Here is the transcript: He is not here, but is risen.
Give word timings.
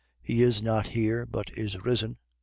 He 0.23 0.41
is 0.41 0.63
not 0.63 0.87
here, 0.87 1.27
but 1.27 1.51
is 1.55 1.85
risen. 1.85 2.17